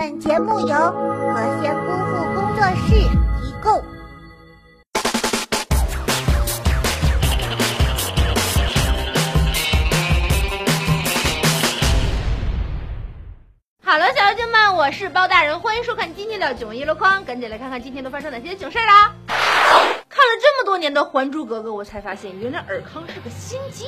[0.00, 3.82] 本节目由和仙姑父工作室提供。
[13.82, 19.12] 好了，小妖精们，我是包大人，欢迎收看今天的囧一箩筐，赶紧来看看今天都发生哪些囧事儿啦！
[19.26, 23.86] 看了这么多年的《还珠格格》，我才发现原来尔康是个心机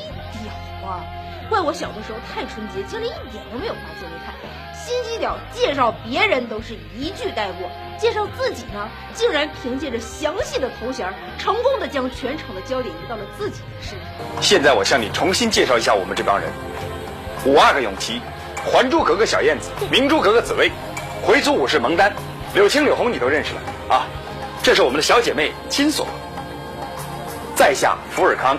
[0.82, 1.04] 婊啊！
[1.50, 4.08] 怪我小的时候太纯洁，竟然一点都没有发现。
[4.08, 4.32] 你看，
[4.72, 7.68] 心机婊介绍别人都是一句带过，
[7.98, 14.08] 介绍自己呢，竟然凭借着详细的头衔，成功的将全场的焦点移到了自己的身上。
[14.41, 16.48] 现在我向你重新介绍一下我们这帮人：
[17.44, 18.22] 五阿哥永琪，
[18.64, 20.70] 还珠格格小燕子，明珠格格紫薇，
[21.20, 22.14] 回族武士蒙丹，
[22.55, 24.06] 柳青柳红你都认识了啊。
[24.62, 26.06] 这是我们的小姐妹金锁，
[27.56, 28.56] 在下福尔康，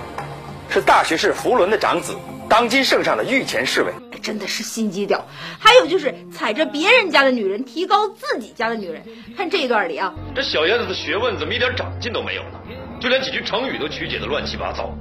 [0.71, 2.15] 是大学士福伦的长子，
[2.47, 3.91] 当今圣上的御前侍卫。
[4.21, 5.19] 真的是心机婊。
[5.59, 9.03] 还有就是踩着别人家的女人，提高自己家的女人。
[9.35, 12.59] 看这一段里啊，这小燕子的学问怎么一点长进都没有呢？
[13.01, 14.95] 就连几句成语都曲解的乱七八糟。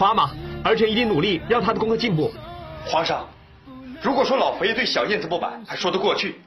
[0.00, 0.32] 妈妈，
[0.64, 2.32] 儿臣一定努力让他的功课进步。
[2.84, 3.28] 皇上，
[4.02, 6.40] 如果说老佛爷对小燕子不满，还说得过去。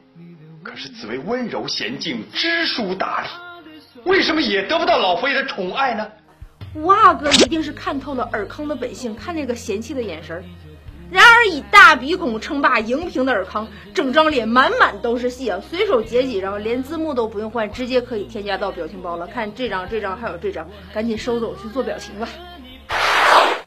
[0.62, 3.30] 可是紫薇温柔娴静，知书达理，
[4.04, 6.06] 为什么也得不到老佛爷的宠爱呢？
[6.76, 10.44] 五阿哥一定是看透了尔康的本性，看那个嫌弃的眼神儿。
[11.10, 15.62] 然而以大鼻孔称霸荧屏的尔康，整张脸满满都是戏啊！
[15.70, 19.28] 随手截几张，连字幕都不用换，直接可以添加到表情包了。
[19.28, 22.28] 看这张、这张还有这张，赶紧收走去做表情吧。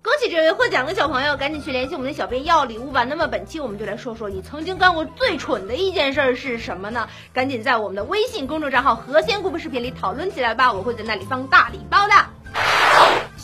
[0.03, 3.05] 恭喜这位获奖的小朋友，赶紧去联系我们的小编要礼物吧。
[3.05, 7.09] 那么本期我们就来说说你曾经干过最蠢的一件事是什么呢？
[7.33, 12.15] 赶紧在我们的微信公众账号“和仙姑父视频”里讨论起来吧，我会在那里放大礼包的。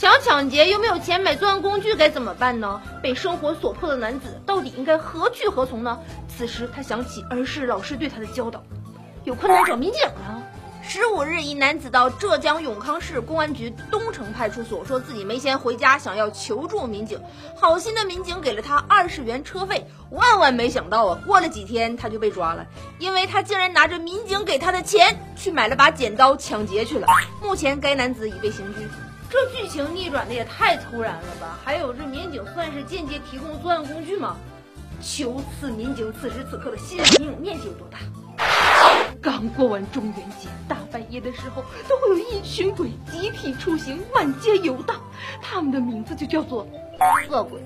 [0.05, 2.83] 想抢劫又没有钱买作案工具该怎么办呢？
[3.03, 5.99] 被生活所迫的男子到底应该何去何从呢？
[6.29, 8.63] 此时他想起儿时老师对他的教导：
[9.25, 10.43] 有困难找民警啊。
[10.83, 17.19] 十五日，一男子到浙江永康市公安局东城派出所，说自己没钱回家，想要求助民警。
[17.59, 19.87] 好心的民警给了他二十元车费。
[20.11, 22.67] 万万没想到啊，过了几天他就被抓了，
[22.99, 27.07] 因为他竟然拿着民警给他的钱去买了把剪刀抢劫去了。
[27.43, 28.81] 目前该男子已被刑拘。
[29.35, 31.59] 这剧情逆转的也太突然了吧！
[31.65, 34.37] 还有这民警算是间接提供作案工具吗？
[35.03, 37.99] 求此民警此时此刻的心理阴影面积有多大？
[39.21, 45.01] 刚过完中元节，大半夜的时候都会有一群鬼集体出行，满街游荡，
[45.43, 46.65] 他们的名字就叫做
[47.29, 47.61] 恶鬼。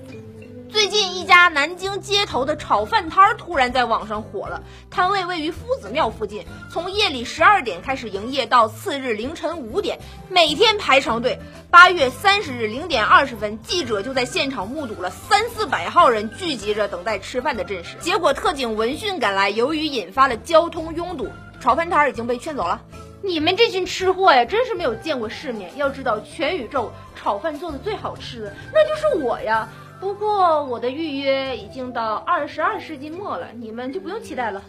[0.79, 4.63] 最近，一家南京街头的炒饭摊儿突然在网上火了。
[4.89, 11.37] 摊位位于夫子庙附近，从夜里十二点开始营业，到次日凌晨五点，每天排长队。
[11.69, 17.97] 八月三十日零点二十分，记者就在现场目睹了三四百号人聚集着等待吃饭的阵势。
[17.99, 21.27] 结果，特警闻讯赶来，由于引发了交通拥堵，
[21.59, 22.79] 炒饭摊儿已经被劝走了。
[23.21, 25.75] 你们这群吃货呀，真是没有见过世面。
[25.75, 29.67] 要知道，全宇宙炒饭做的最好吃的，那就是我呀。
[29.99, 34.63] 不过我的预约已经到二十二世纪末了，你们就不用期待了。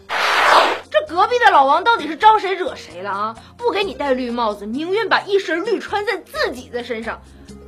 [0.89, 3.35] 这隔壁的老王到底是招谁惹谁了啊？
[3.55, 7.21] 不给你戴绿帽子，宁愿把一身绿穿在自己的身上。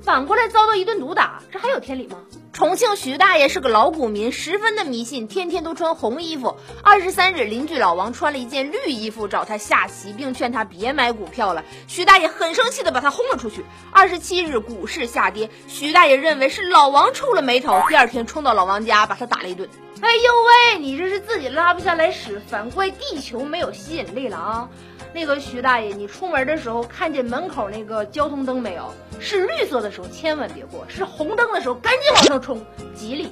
[0.03, 2.17] 反过来遭到一顿毒打，这还有天理吗？
[2.51, 6.57] 重庆徐大爷是个老股民，十分的迷信，天天都穿红衣服。
[6.83, 11.63] 二十三日，邻居老王穿了一件绿衣服找他下棋，并劝他别买股票了。
[11.87, 13.63] 徐大爷很生气的把他轰了出去。
[13.91, 19.69] 二十七日，股市下跌，徐大爷认为是老王出了眉头，第二天冲到老王家把他打了一顿。
[20.01, 20.31] 哎呦
[20.73, 24.69] 喂，你这是自己拉不下来屎，反怪地球没有吸引力了啊！
[25.13, 28.91] 那个徐大爷，你出门的时候看见门口那个交通灯没有？
[29.19, 32.59] 是绿色的时候千万别过，是红灯的时候赶紧往上冲，
[32.95, 33.31] 吉利。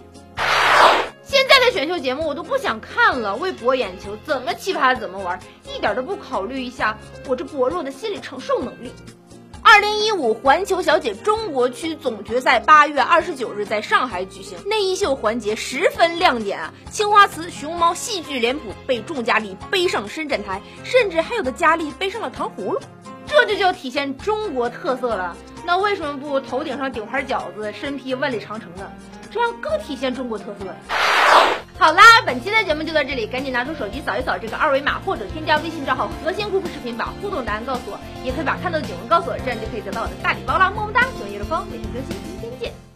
[1.23, 5.39] 现在的选秀节目我都不想看了，为博眼球，怎么奇葩怎么玩，
[5.73, 6.97] 一点都不考虑一下
[7.27, 8.91] 我这薄弱的心理承受能力。
[9.73, 16.73] 二零一五环球小姐中国区总决赛八月二十九日在上海举行，内衣秀环节十分亮点啊！
[16.91, 22.81] 青花瓷、熊猫戏剧脸谱被众佳丽背上伸展台，甚至还有的佳丽背上了糖葫芦，
[23.25, 25.37] 这就叫体现中国特色了。
[25.65, 28.91] 那为什么不头顶上顶盘饺子，身披万里长城呢？
[29.31, 30.65] 这样更体现中国特色。
[32.25, 40.69] 本期的节目就到这里，赶紧拿出手机扫一扫这个二维码，或者添加微信账号“核心姑父视频”，把互动答案告诉我，也可以把看到的景文告诉我，这样就可以得到我的大礼包啦！
[40.69, 42.15] 么么哒，喜欢叶的风，每天更新。
[42.41, 42.90] 明天见